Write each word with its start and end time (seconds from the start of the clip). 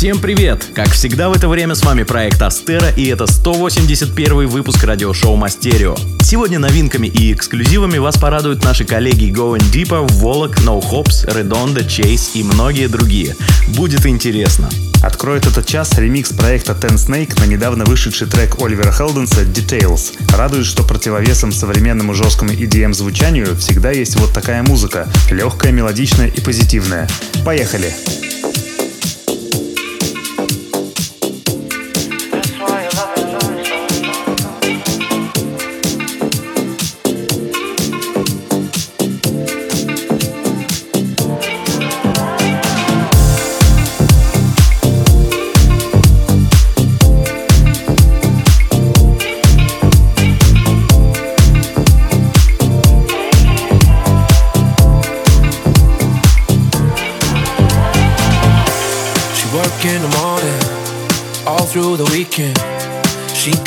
Всем 0.00 0.18
привет! 0.18 0.66
Как 0.74 0.88
всегда 0.92 1.28
в 1.28 1.34
это 1.34 1.46
время 1.46 1.74
с 1.74 1.84
вами 1.84 2.04
проект 2.04 2.40
Астера 2.40 2.88
и 2.88 3.04
это 3.08 3.26
181 3.26 4.46
выпуск 4.46 4.82
радиошоу 4.82 5.36
Мастерио. 5.36 5.94
Сегодня 6.22 6.58
новинками 6.58 7.06
и 7.06 7.34
эксклюзивами 7.34 7.98
вас 7.98 8.16
порадуют 8.16 8.64
наши 8.64 8.86
коллеги 8.86 9.30
Going 9.30 9.60
Deeper, 9.70 10.10
Волок, 10.12 10.56
No 10.60 10.80
Hops, 10.80 11.26
Redonda, 11.26 11.86
Chase 11.86 12.30
и 12.32 12.42
многие 12.42 12.88
другие. 12.88 13.36
Будет 13.76 14.06
интересно. 14.06 14.70
Откроет 15.02 15.44
этот 15.44 15.66
час 15.66 15.92
ремикс 15.98 16.30
проекта 16.30 16.72
Ten 16.72 16.94
Snake 16.94 17.38
на 17.38 17.44
недавно 17.44 17.84
вышедший 17.84 18.26
трек 18.26 18.58
Оливера 18.58 18.92
Хелденса 18.92 19.42
Details. 19.42 20.14
Радует, 20.34 20.64
что 20.64 20.82
противовесом 20.82 21.52
современному 21.52 22.14
жесткому 22.14 22.52
EDM 22.52 22.94
звучанию 22.94 23.54
всегда 23.54 23.90
есть 23.90 24.16
вот 24.16 24.32
такая 24.32 24.62
музыка, 24.62 25.06
легкая, 25.30 25.72
мелодичная 25.72 26.28
и 26.28 26.40
позитивная. 26.40 27.06
Поехали! 27.44 27.92
through 28.30 28.39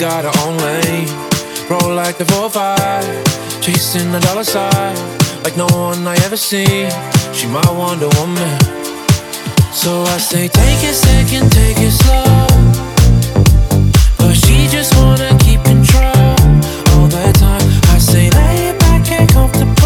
got 0.03 0.25
her 0.25 0.41
own 0.45 0.57
lane, 0.57 1.07
roll 1.69 1.95
like 1.95 2.17
the 2.17 2.25
4-5, 2.25 3.61
chasing 3.61 4.11
the 4.11 4.19
dollar 4.19 4.43
sign 4.43 4.95
like 5.45 5.55
no 5.55 5.65
one 5.67 6.05
I 6.05 6.15
ever 6.25 6.35
seen. 6.35 6.91
She 7.31 7.47
my 7.47 7.63
Wonder 7.71 8.09
Woman. 8.19 8.59
So 9.71 10.01
I 10.01 10.17
say, 10.17 10.49
take 10.49 10.83
a 10.83 10.93
second, 10.93 11.49
take 11.53 11.77
it 11.79 11.91
slow. 11.91 12.47
But 14.17 14.33
she 14.33 14.67
just 14.67 14.93
wanna 14.97 15.37
keep 15.39 15.63
control 15.63 16.35
all 16.91 17.07
the 17.07 17.31
time. 17.39 17.65
I 17.95 17.97
say, 17.97 18.29
lay 18.31 18.77
back 18.79 19.09
and 19.09 19.29
comfortable. 19.29 19.82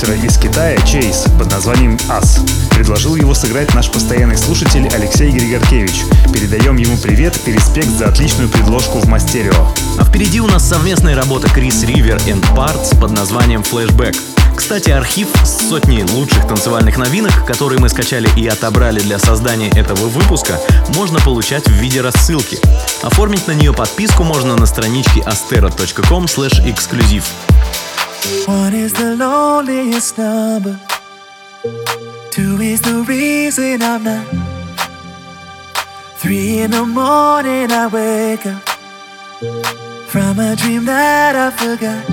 Продюсера 0.00 0.26
из 0.26 0.38
Китая 0.38 0.78
Чейз 0.86 1.26
под 1.38 1.50
названием 1.50 1.98
«Ас». 2.08 2.40
Предложил 2.70 3.16
его 3.16 3.34
сыграть 3.34 3.74
наш 3.74 3.90
постоянный 3.90 4.36
слушатель 4.36 4.88
Алексей 4.88 5.30
Григоркевич. 5.30 6.04
Передаем 6.32 6.76
ему 6.76 6.96
привет 6.96 7.38
и 7.46 7.52
респект 7.52 7.88
за 7.88 8.08
отличную 8.08 8.48
предложку 8.48 8.98
в 8.98 9.06
Мастерио. 9.06 9.52
А 9.98 10.04
впереди 10.04 10.40
у 10.40 10.46
нас 10.46 10.66
совместная 10.66 11.16
работа 11.16 11.48
Крис 11.48 11.82
Ривер 11.82 12.16
и 12.26 12.30
Parts 12.30 12.98
под 12.98 13.10
названием 13.10 13.62
«Флэшбэк». 13.62 14.16
Кстати, 14.56 14.90
архив 14.90 15.28
с 15.44 15.68
сотней 15.68 16.04
лучших 16.04 16.46
танцевальных 16.46 16.96
новинок, 16.96 17.44
которые 17.46 17.78
мы 17.78 17.88
скачали 17.88 18.28
и 18.36 18.46
отобрали 18.46 19.00
для 19.00 19.18
создания 19.18 19.70
этого 19.70 20.08
выпуска, 20.08 20.58
можно 20.94 21.18
получать 21.20 21.66
в 21.66 21.72
виде 21.72 22.00
рассылки. 22.00 22.58
Оформить 23.02 23.46
на 23.46 23.52
нее 23.52 23.72
подписку 23.72 24.22
можно 24.22 24.56
на 24.56 24.66
страничке 24.66 25.20
astero.com 25.20 26.24
exclusive. 26.24 27.24
One 28.46 28.74
is 28.74 28.92
the 28.92 29.16
loneliest 29.16 30.18
number. 30.18 30.78
Two 32.30 32.60
is 32.60 32.80
the 32.82 33.04
reason 33.08 33.82
I'm 33.82 34.04
not. 34.04 34.26
Three 36.16 36.58
in 36.60 36.70
the 36.70 36.84
morning 36.84 37.72
I 37.72 37.86
wake 37.86 38.46
up 38.46 38.62
from 40.06 40.38
a 40.38 40.54
dream 40.54 40.84
that 40.84 41.34
I 41.34 41.50
forgot. 41.50 42.04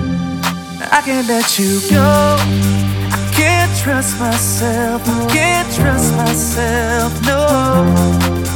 I 0.90 1.02
can't 1.02 1.28
let 1.28 1.58
you 1.58 1.80
go. 1.90 2.36
I 2.40 3.30
can't 3.34 3.76
trust 3.78 4.18
myself. 4.18 5.02
I 5.06 5.26
can't 5.30 5.74
trust 5.74 6.16
myself. 6.16 7.12
No, 7.26 7.44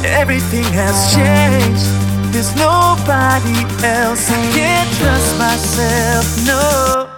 everything 0.03 0.65
has 0.73 1.13
changed. 1.13 1.85
There's 2.33 2.55
nobody 2.55 3.61
else. 3.85 4.29
I 4.31 4.51
can't 4.57 4.91
trust 4.97 5.37
myself. 5.37 6.47
No. 6.47 7.12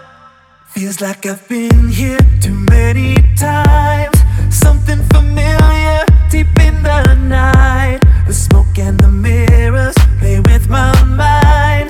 Feels 0.76 1.00
like 1.00 1.26
I've 1.26 1.48
been 1.48 1.88
here 1.88 2.20
too 2.42 2.54
many 2.70 3.16
times. 3.38 4.18
Something 4.50 5.02
familiar 5.14 6.04
deep 6.30 6.50
in 6.60 6.84
the 6.84 7.16
night. 7.16 8.02
The 8.28 8.34
smoke 8.34 8.78
and 8.78 9.00
the 9.00 9.08
mirrors 9.08 9.96
play 10.20 10.42
with 10.42 10.68
my 10.68 10.92
mind. 11.06 11.90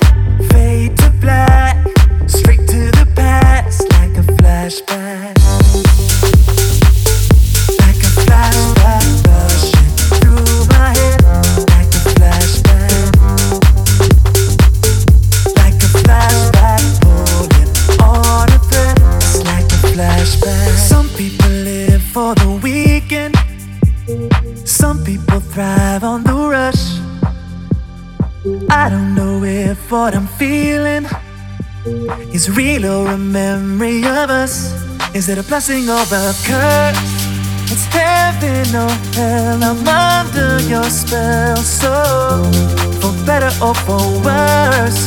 Fade 0.52 0.96
to 0.98 1.10
black, 1.20 1.84
straight 2.28 2.64
to 2.68 2.92
the 2.92 3.12
past 3.16 3.82
like 3.90 4.16
a 4.18 4.22
flashback. 4.38 5.35
For 22.16 22.34
the 22.34 22.50
weekend. 22.62 23.36
Some 24.66 25.04
people 25.04 25.38
thrive 25.38 26.02
on 26.02 26.24
the 26.24 26.32
rush. 26.32 26.84
I 28.70 28.88
don't 28.88 29.14
know 29.14 29.44
if 29.44 29.90
what 29.92 30.14
I'm 30.14 30.26
feeling 30.26 31.04
is 32.32 32.48
real 32.48 32.86
or 32.86 33.08
a 33.08 33.18
memory 33.18 33.98
of 33.98 34.30
us. 34.30 34.54
Is 35.14 35.28
it 35.28 35.36
a 35.36 35.42
blessing 35.42 35.90
or 35.90 36.04
a 36.22 36.32
curse? 36.48 37.02
It's 37.72 37.86
heaven 37.92 38.68
or 38.84 38.94
hell. 39.16 39.62
I'm 39.62 39.86
under 39.86 40.52
your 40.72 40.88
spell. 40.88 41.58
So, 41.58 41.92
for 43.00 43.12
better 43.26 43.52
or 43.62 43.74
for 43.86 44.04
worse, 44.24 45.00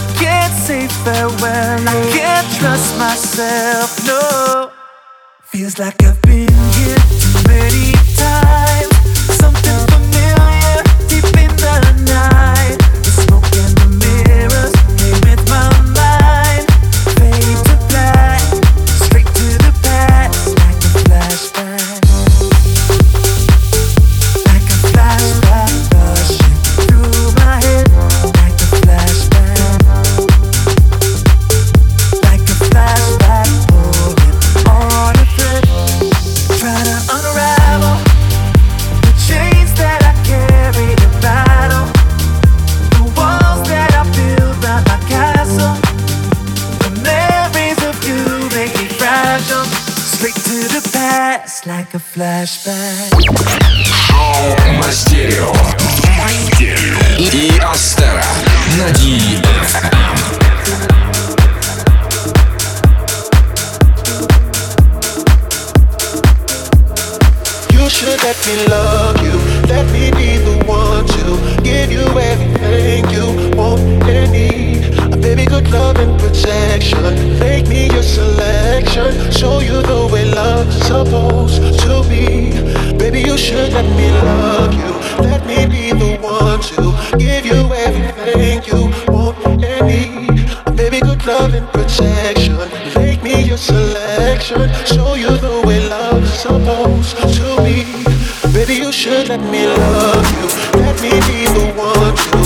I 0.00 0.04
can't 0.22 0.54
say 0.66 0.88
farewell. 1.04 1.88
I 1.94 1.98
can't 2.16 2.48
trust 2.58 2.88
myself. 2.98 3.90
No, 4.06 4.70
feels 5.42 5.78
like 5.78 6.02
I've 6.02 6.20
been 6.22 6.43
flashback. 52.54 52.93
should 94.54 94.86
show 94.86 95.14
you 95.14 95.36
the 95.38 95.62
way 95.66 95.80
love's 95.88 96.32
supposed 96.32 97.16
to 97.16 97.56
be. 97.62 97.84
Baby, 98.52 98.74
you 98.74 98.92
should 98.92 99.28
let 99.28 99.40
me 99.40 99.66
love 99.66 100.26
you. 100.36 100.46
Let 100.80 101.00
me 101.02 101.10
be 101.28 101.46
the 101.56 101.66
one 101.76 102.14
to 102.16 102.43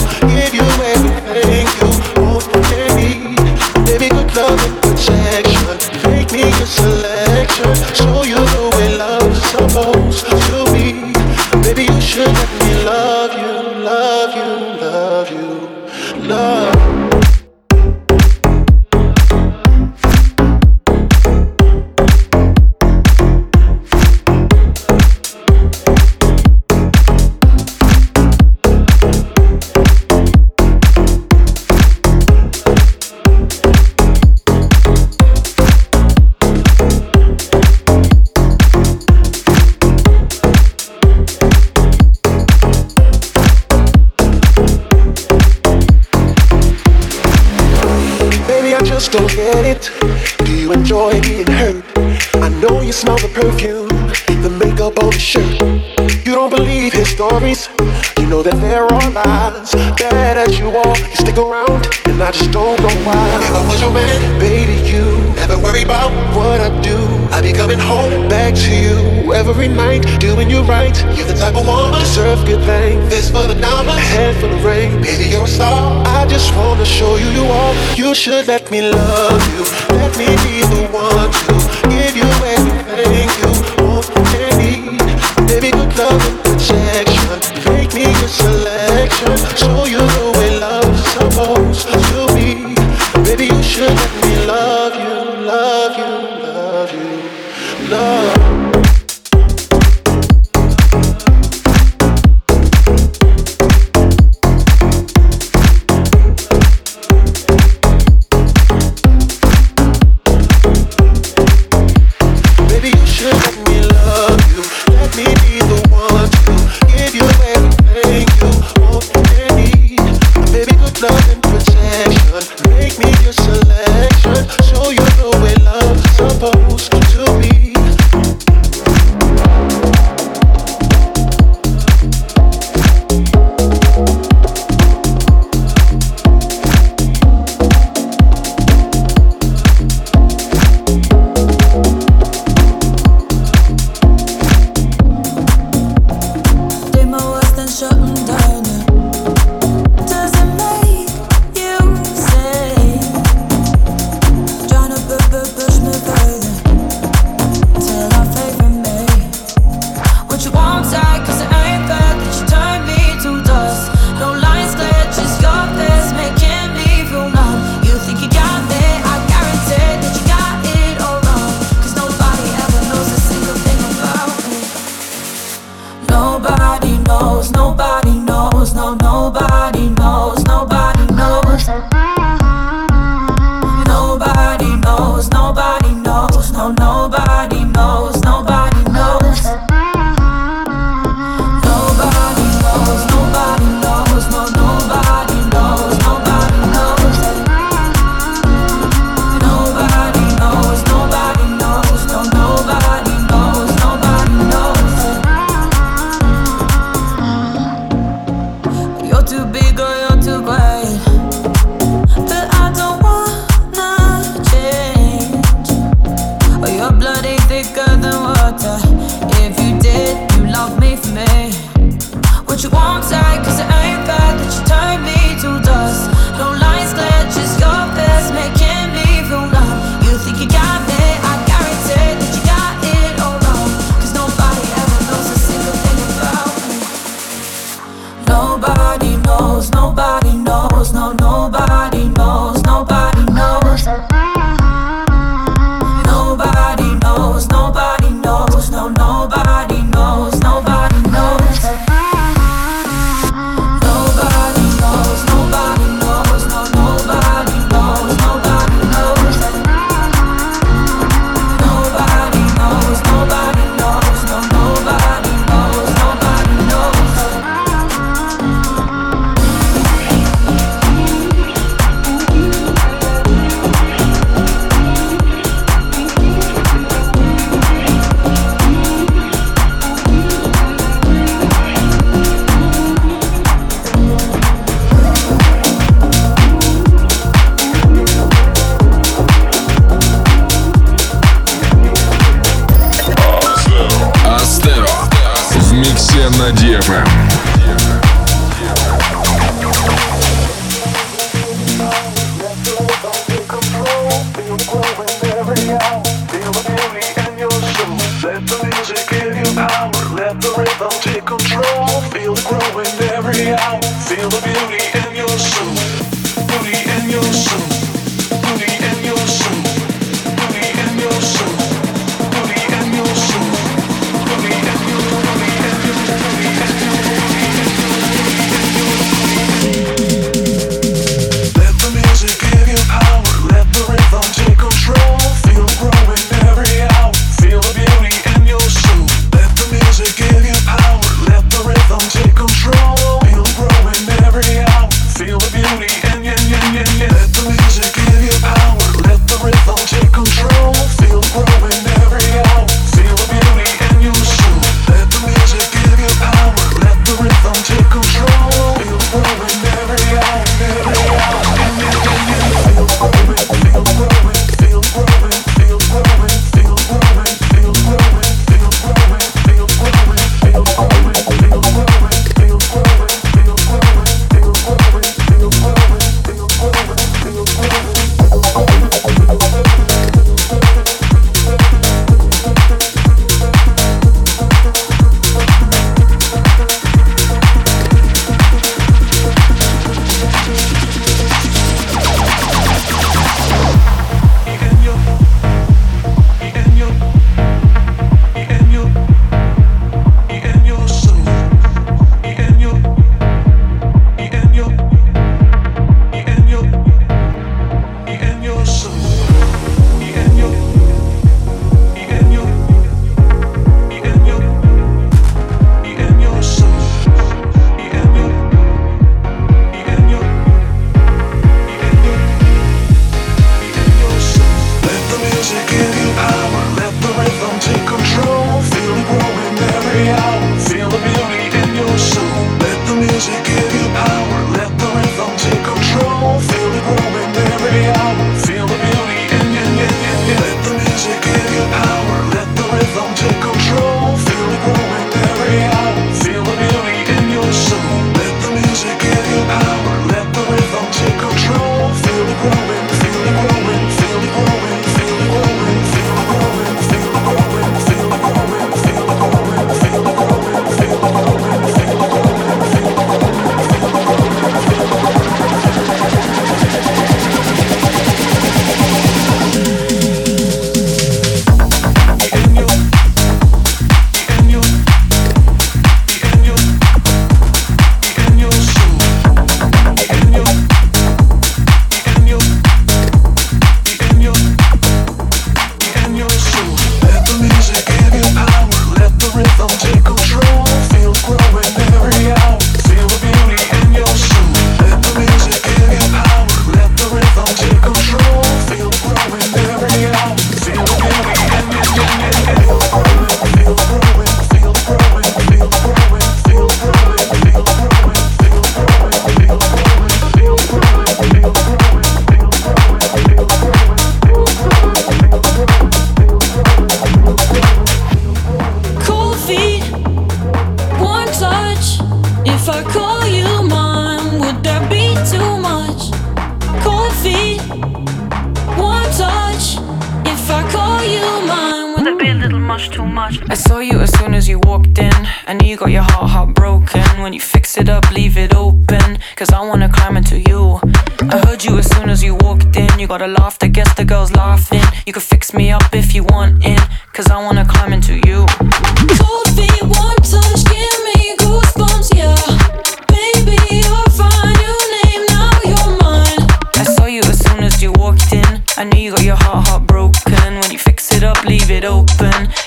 let 78.49 78.71
me 78.71 78.81
love 78.81 79.08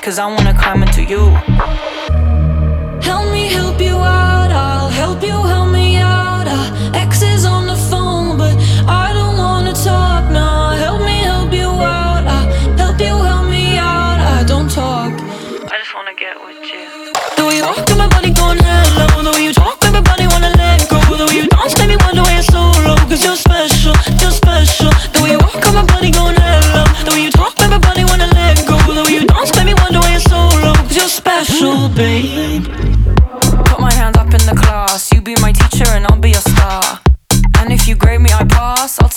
Cause 0.02 0.18
I 0.18 0.26
wanna 0.26 0.56
climb 0.56 0.82
into 0.82 1.04
you. 1.04 1.91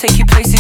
take 0.06 0.18
you 0.18 0.26
places. 0.26 0.53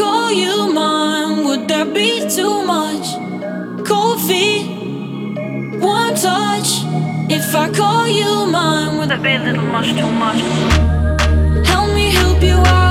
call 0.00 0.32
you 0.32 0.72
mine, 0.72 1.44
would 1.44 1.68
that 1.68 1.92
be 1.92 2.26
too 2.36 2.64
much? 2.64 3.06
Cold 3.86 4.18
feet, 4.26 4.64
one 5.78 6.14
touch. 6.14 6.70
If 7.28 7.54
I 7.54 7.70
call 7.70 8.08
you 8.08 8.46
mine, 8.50 8.96
would 8.96 9.10
that 9.10 9.22
be 9.22 9.32
a 9.34 9.42
little 9.46 9.68
much 9.76 9.88
too 10.00 10.10
much? 10.24 10.40
Help 11.68 11.88
me 11.94 12.06
help 12.20 12.42
you 12.42 12.56
out. 12.56 12.89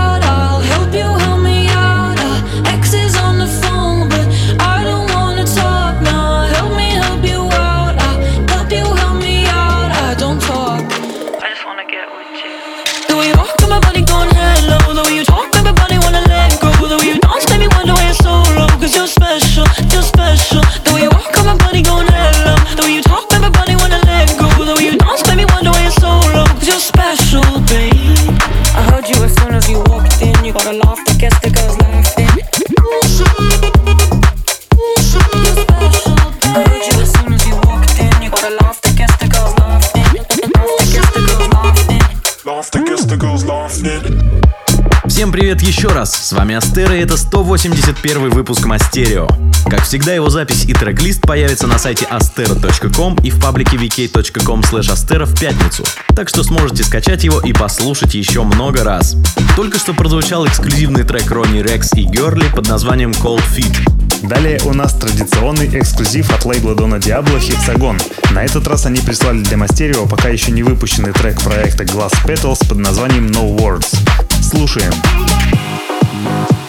еще 45.80 45.88
раз, 45.96 46.14
с 46.14 46.34
вами 46.34 46.56
Астера 46.56 46.94
и 46.94 47.00
это 47.00 47.16
181 47.16 48.32
выпуск 48.32 48.66
Мастерио. 48.66 49.30
Как 49.70 49.84
всегда, 49.84 50.14
его 50.14 50.30
запись 50.30 50.66
и 50.66 50.74
трек-лист 50.74 51.22
появится 51.22 51.68
на 51.68 51.80
сайте 51.80 52.06
astero.com 52.12 53.16
и 53.24 53.30
в 53.30 53.42
паблике 53.42 53.78
vk.com 53.78 54.60
astero 54.60 55.24
в 55.24 55.40
пятницу, 55.40 55.86
так 56.18 56.28
что 56.28 56.44
сможете 56.44 56.84
скачать 56.84 57.24
его 57.24 57.40
и 57.40 57.54
послушать 57.54 58.14
еще 58.14 58.44
много 58.44 58.84
раз. 58.84 59.16
Только 59.56 59.80
что 59.80 59.94
прозвучал 59.94 60.46
эксклюзивный 60.46 61.04
трек 61.04 61.32
Ронни 61.32 61.60
Рекс 61.60 61.94
и 61.94 62.04
Герли 62.04 62.50
под 62.54 62.68
названием 62.68 63.12
Cold 63.12 63.44
Feet. 63.56 64.28
Далее 64.28 64.60
у 64.66 64.74
нас 64.74 64.94
традиционный 64.96 65.70
эксклюзив 65.80 66.30
от 66.30 66.44
лейбла 66.44 66.76
Дона 66.76 67.00
Диабло 67.00 67.40
«Хексагон». 67.40 67.98
На 68.32 68.44
этот 68.44 68.68
раз 68.68 68.86
они 68.86 69.00
прислали 69.00 69.44
для 69.44 69.56
Мастерио 69.56 70.06
пока 70.08 70.28
еще 70.28 70.52
не 70.52 70.62
выпущенный 70.62 71.14
трек 71.14 71.42
проекта 71.42 71.86
Glass 71.86 72.12
Petals 72.26 72.68
под 72.68 72.80
названием 72.80 73.28
No 73.28 73.58
Words. 73.58 74.29
Слушаем. 74.50 74.92
Слушаем. 74.92 76.69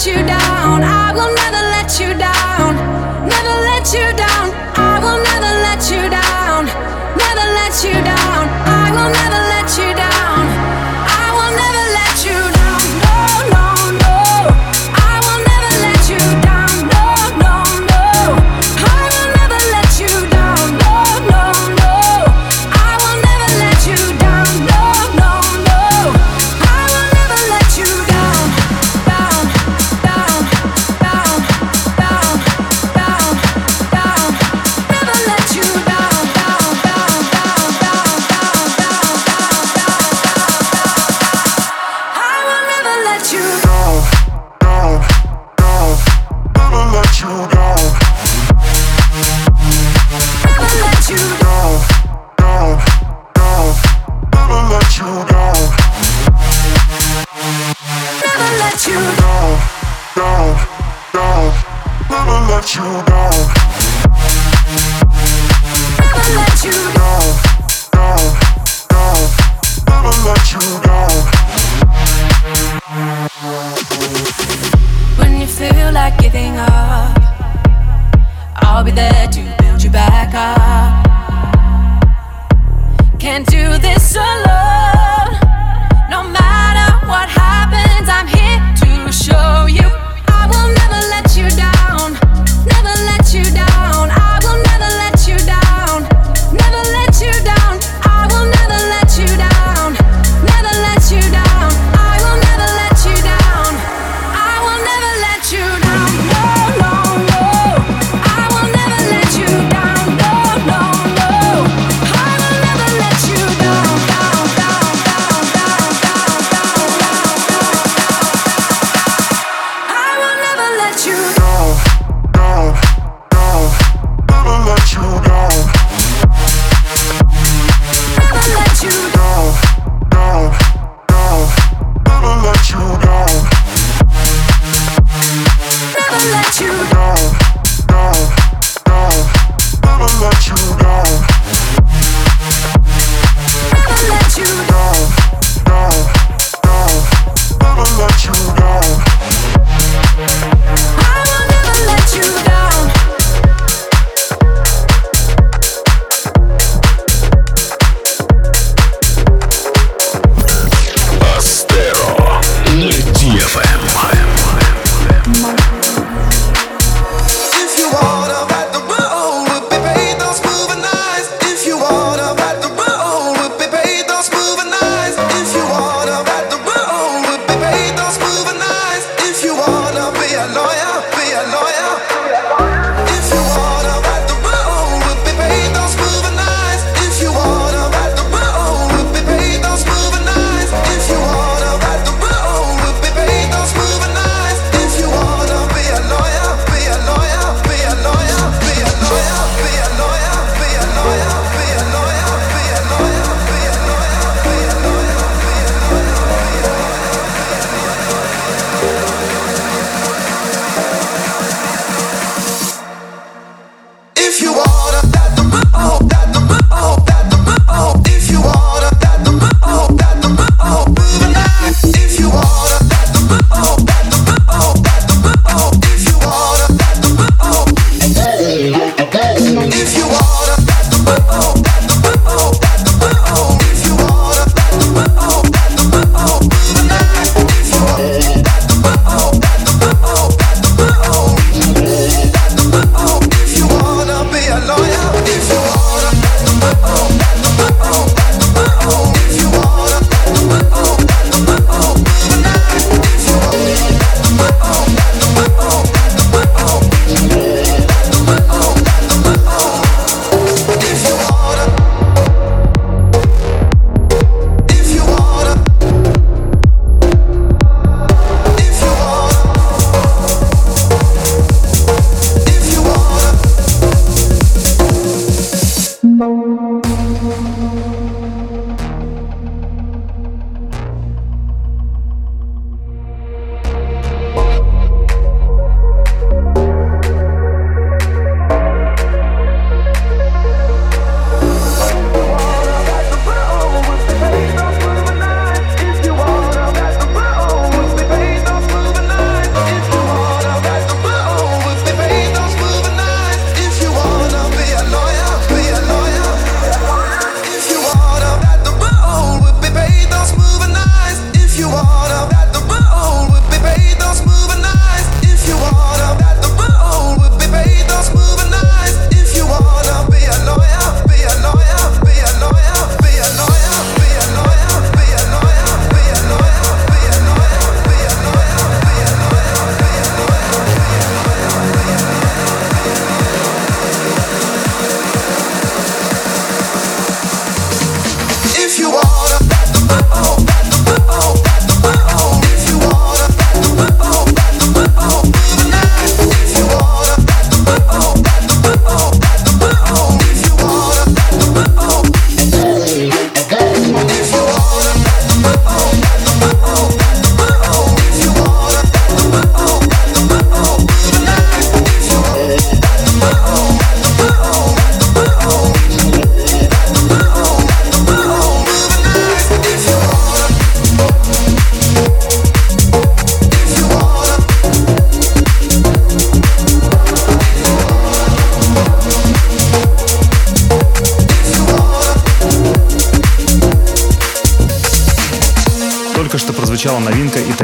let 0.00 0.16
you 0.16 0.26
down. 0.26 0.82
I 0.82 1.12
will 1.12 1.34
never 1.34 1.62
let 1.68 2.00
you 2.00 2.18
down. 2.18 2.39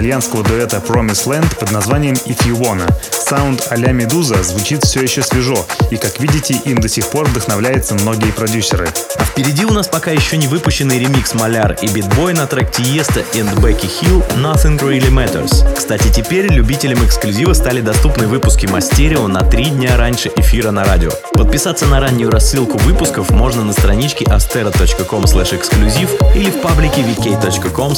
Итальянского 0.07 0.45
дуэта 0.45 0.77
Promise 0.77 1.27
Land 1.27 1.59
под 1.59 1.73
названием 1.73 2.15
If 2.27 2.47
You 2.47 2.57
Wanna. 2.61 2.89
Саунд 3.11 3.67
а-ля 3.71 3.91
Медуза 3.91 4.41
звучит 4.45 4.85
все 4.85 5.03
еще 5.03 5.21
свежо, 5.21 5.67
и, 5.91 5.97
как 5.97 6.21
видите, 6.21 6.55
им 6.65 6.79
до 6.79 6.89
сих 6.89 7.09
пор 7.09 7.27
вдохновляются 7.27 7.95
многие 7.95 8.31
продюсеры. 8.31 8.89
А 9.17 9.25
впереди 9.25 9.65
у 9.65 9.73
нас 9.73 9.89
пока 9.89 10.13
еще 10.13 10.37
не 10.37 10.47
выпущенный 10.47 11.01
ремикс 11.01 11.35
Маляр 11.35 11.77
и 11.83 11.89
Битбой 11.89 12.35
на 12.35 12.47
трек 12.47 12.71
Тиеста 12.71 13.25
и 13.35 13.41
Becky 13.41 13.91
Hill 14.01 14.25
Nothing 14.37 14.79
Really 14.79 15.11
Matters. 15.11 15.75
Кстати, 15.75 16.07
теперь 16.15 16.53
любителям 16.53 17.05
эксклюзива 17.05 17.53
стали 17.53 17.81
доступны 17.81 18.29
выпуски 18.29 18.67
Мастерио 18.67 19.27
на 19.27 19.41
три 19.41 19.71
дня 19.71 19.97
раньше 19.97 20.31
эфира 20.37 20.71
на 20.71 20.85
радио. 20.85 21.11
Подписаться 21.33 21.87
на 21.87 21.99
раннюю 21.99 22.31
рассылку 22.31 22.79
выпусков 22.79 23.31
можно 23.31 23.65
на 23.65 23.73
страничке 23.73 24.25
astera.com 24.27 25.25
эксклюзив 25.25 26.11
или 26.37 26.51
в 26.51 26.61
паблике 26.61 27.03
vk.com 27.03 27.97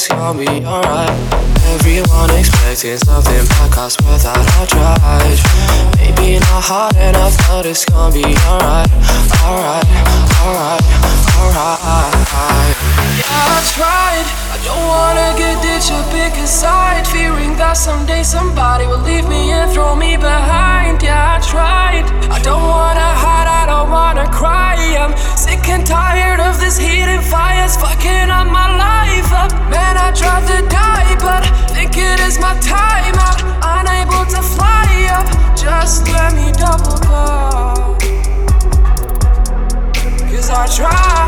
it's 0.00 0.08
gonna 0.08 0.38
be 0.38 0.64
alright. 0.64 1.12
Everyone 1.76 2.30
expecting 2.32 2.96
something 3.04 3.44
back, 3.52 3.76
I 3.76 3.88
swear 3.92 4.16
that 4.16 4.48
I 4.56 4.64
tried. 4.72 5.38
Maybe 6.00 6.40
not 6.40 6.64
hard 6.64 6.96
enough, 6.96 7.36
but 7.44 7.66
it's 7.66 7.84
gonna 7.84 8.08
be 8.08 8.24
alright. 8.48 8.88
Alright, 9.44 9.84
alright, 10.40 10.80
alright. 11.36 12.76
Yeah, 13.20 13.28
I 13.28 13.60
tried. 13.76 14.26
I 14.48 14.56
don't 14.64 14.84
wanna 14.88 15.36
get 15.36 15.60
ditched 15.60 15.92
or 15.92 16.04
pick 16.08 16.32
a 16.40 16.46
side. 16.46 17.06
Fearing 17.06 17.52
that 17.60 17.76
someday 17.76 18.22
somebody 18.22 18.86
will 18.86 19.04
leave 19.04 19.28
me 19.28 19.52
and 19.52 19.70
throw 19.70 19.94
me 19.94 20.16
behind. 20.16 21.02
Yeah, 21.02 21.36
I 21.36 21.44
tried. 21.44 22.08
I 22.32 22.40
don't 22.40 22.64
wanna 22.64 23.10
hide, 23.20 23.48
I 23.48 23.66
don't 23.68 23.90
wanna 23.90 24.24
cry. 24.32 24.80
I'm 24.96 25.12
sick 25.60 25.70
and 25.70 25.86
tired 25.86 26.40
of 26.40 26.58
this 26.60 26.78
heat 26.78 27.08
and 27.14 27.24
fires 27.24 27.76
fucking 27.76 28.30
up 28.30 28.46
my 28.46 28.68
life 28.76 29.32
up. 29.32 29.52
Man, 29.70 29.96
I 29.96 30.12
tried 30.12 30.46
to 30.46 30.68
die, 30.68 31.16
but 31.18 31.44
think 31.70 31.96
it 31.96 32.20
is 32.20 32.38
my 32.38 32.54
time. 32.60 33.14
I'm 33.18 33.86
unable 33.86 34.24
to 34.34 34.42
fly 34.42 35.08
up. 35.16 35.26
Just 35.56 36.06
let 36.08 36.34
me 36.34 36.52
double 36.52 36.98
cup. 36.98 38.00
Cause 40.30 40.50
I 40.50 40.66
tried. 40.76 41.20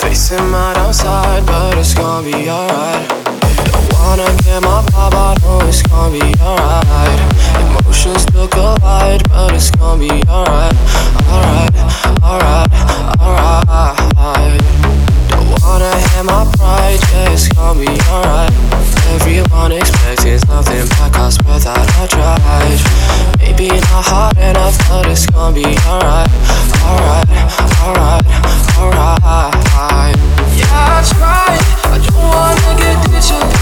Facing 0.00 0.50
mad 0.50 0.76
outside, 0.78 1.46
but 1.46 1.78
it's 1.78 1.94
gonna 1.94 2.30
be 2.30 2.50
alright. 2.50 3.21
Wanna 4.12 4.36
get 4.44 4.60
my 4.60 4.84
vibe, 4.92 5.14
I 5.14 5.34
know 5.40 5.66
it's 5.66 5.80
gonna 5.88 6.12
be 6.12 6.20
alright. 6.42 7.20
Emotions 7.64 8.20
still 8.24 8.46
collide, 8.46 9.26
but 9.30 9.54
it's 9.54 9.70
gonna 9.70 10.00
be 10.04 10.12
alright. 10.28 10.76
Alright, 11.32 11.72
alright, 12.20 13.16
alright. 13.18 14.60
Don't 15.30 15.48
wanna 15.64 15.96
hit 15.96 16.24
my 16.28 16.44
pride, 16.58 17.00
yeah, 17.08 17.32
it's 17.32 17.48
gonna 17.56 17.80
be 17.80 17.88
alright. 18.12 18.52
Everyone 19.16 19.72
expecting 19.72 20.38
something 20.40 20.86
back, 20.88 21.16
I 21.16 21.30
swear 21.30 21.58
that 21.60 21.80
I 21.96 22.06
tried. 22.12 22.80
Maybe 23.40 23.68
not 23.68 24.04
hard 24.04 24.36
enough, 24.36 24.76
but 24.90 25.06
it's 25.06 25.24
gonna 25.24 25.54
be 25.54 25.64
alright. 25.88 26.28
Alright, 26.84 27.32
alright, 27.80 28.26
alright. 28.76 30.16
Yeah, 30.52 30.68
I 30.68 31.00
tried. 31.00 31.64
I 31.88 31.96
don't 31.96 32.12
wanna 32.12 32.76
get 32.76 33.08
ditched 33.08 33.61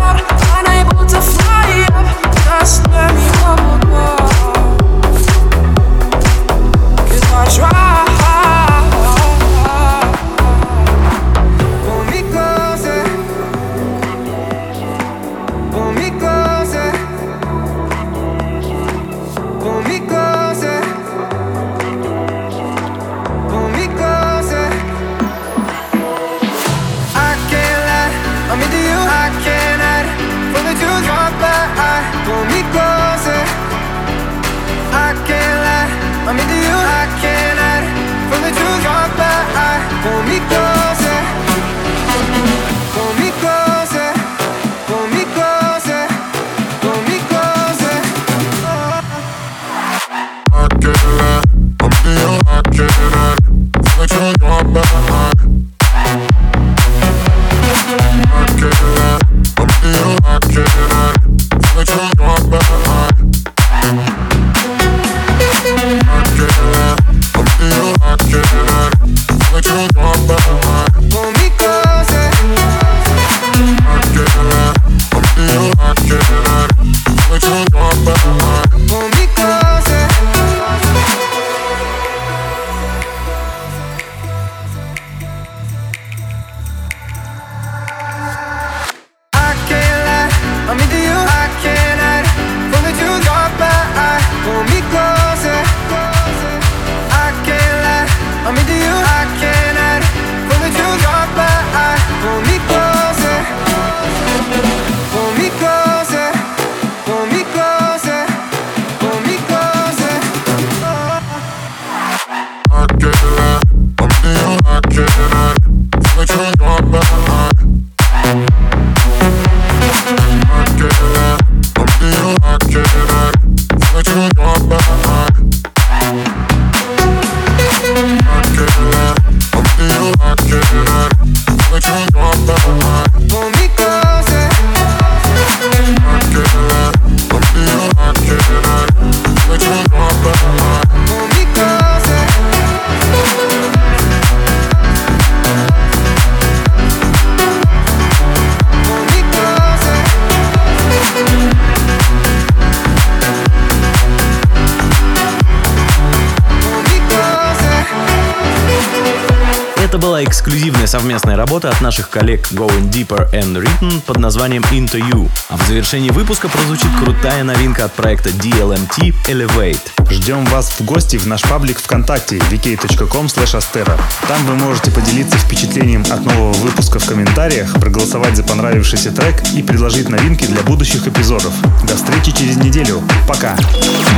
наших 161.91 162.09
коллег 162.09 162.47
Going 162.53 162.89
Deeper 162.89 163.29
and 163.33 163.61
Written 163.61 163.99
под 164.05 164.17
названием 164.17 164.63
Into 164.71 164.97
You. 164.97 165.29
А 165.49 165.57
в 165.57 165.67
завершении 165.67 166.09
выпуска 166.09 166.47
прозвучит 166.47 166.87
крутая 167.03 167.43
новинка 167.43 167.83
от 167.83 167.91
проекта 167.91 168.29
DLMT 168.29 169.13
Elevate. 169.27 169.81
Ждем 170.09 170.45
вас 170.45 170.71
в 170.79 170.85
гости 170.85 171.17
в 171.17 171.27
наш 171.27 171.41
паблик 171.41 171.79
ВКонтакте 171.79 172.37
vk.com 172.37 173.25
astera. 173.25 173.99
Там 174.29 174.45
вы 174.45 174.55
можете 174.55 174.89
поделиться 174.89 175.37
впечатлением 175.37 176.05
от 176.09 176.25
нового 176.25 176.53
выпуска 176.53 176.97
в 176.97 177.05
комментариях, 177.05 177.73
проголосовать 177.73 178.37
за 178.37 178.43
понравившийся 178.43 179.11
трек 179.11 179.43
и 179.53 179.61
предложить 179.61 180.07
новинки 180.07 180.45
для 180.45 180.61
будущих 180.61 181.05
эпизодов. 181.05 181.53
До 181.85 181.97
встречи 181.97 182.31
через 182.31 182.55
неделю. 182.55 183.03
Пока. 183.27 183.57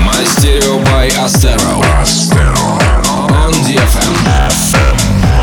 Мастерио 0.06 0.78
by 0.78 1.10
Astero. 1.26 1.84
Astero. 2.04 2.78
On 3.32 3.52
DFM. 3.66 4.14
FM. 4.48 5.43